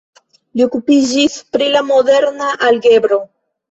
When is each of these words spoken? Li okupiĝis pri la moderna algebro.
Li 0.59 0.65
okupiĝis 0.67 1.37
pri 1.53 1.71
la 1.79 1.87
moderna 1.93 2.53
algebro. 2.73 3.27